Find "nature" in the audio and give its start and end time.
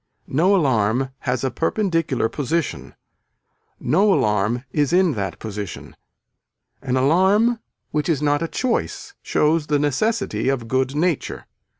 10.95-11.45